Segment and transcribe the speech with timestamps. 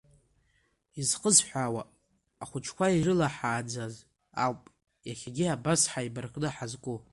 [1.01, 1.81] Изхысҳәаауа,
[2.43, 3.95] ахәыҷқәа ирылаҳааӡаз
[4.43, 4.61] ауп
[5.07, 6.97] иахьагьы абас ҳаибаркны ҳазку.